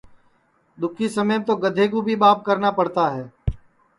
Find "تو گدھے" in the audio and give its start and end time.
1.47-1.85